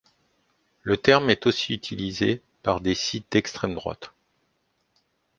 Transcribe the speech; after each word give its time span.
Le 0.81 0.97
terme 0.97 1.29
est 1.29 1.45
aussi 1.45 1.75
utilisé 1.75 2.41
par 2.63 2.81
des 2.81 2.95
sites 2.95 3.31
d'extrême-droite. 3.33 4.11